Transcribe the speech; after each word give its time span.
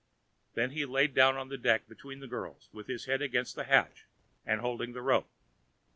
Then 0.55 0.71
he 0.71 0.83
lay 0.83 1.05
down 1.05 1.37
on 1.37 1.49
the 1.49 1.59
deck 1.59 1.87
between 1.87 2.21
the 2.21 2.27
girls, 2.27 2.69
with 2.73 2.87
his 2.87 3.05
head 3.05 3.21
against 3.21 3.55
the 3.55 3.65
hatch 3.65 4.07
and 4.47 4.59
holding 4.59 4.93
the 4.93 5.01
rope. 5.03 5.29